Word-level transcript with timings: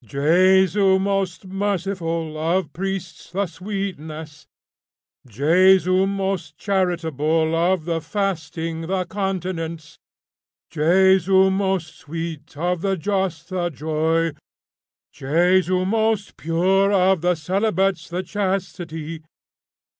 Jesu 0.03 0.97
most 0.97 1.45
merciful, 1.45 2.35
of 2.35 2.73
priests 2.73 3.29
the 3.31 3.45
sweetness. 3.45 4.47
Jesu 5.27 6.07
most 6.07 6.57
charitable, 6.57 7.55
of 7.55 7.85
the 7.85 8.01
fasting 8.01 8.81
the 8.87 9.05
continence. 9.05 9.99
Jesu 10.71 11.51
most 11.51 11.99
sweet, 11.99 12.57
of 12.57 12.81
the 12.81 12.97
just 12.97 13.49
the 13.49 13.69
joy. 13.69 14.31
Jesu 15.13 15.85
most 15.85 16.35
pure, 16.35 16.91
of 16.91 17.21
the 17.21 17.35
celibates 17.35 18.09
the 18.09 18.23
chastity. 18.23 19.21